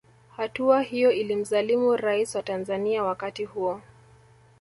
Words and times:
Hatua 0.37 0.81
hiyo 0.81 1.11
ilimlazimu 1.11 1.97
rais 1.97 2.35
wa 2.35 2.43
Tanzanzia 2.43 3.03
wakati 3.03 3.45
huo 3.45 3.81